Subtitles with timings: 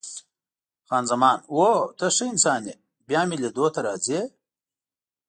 [0.87, 2.75] خان زمان: هو، ته ښه انسان یې،
[3.07, 4.21] بیا مې لیدو ته راځې؟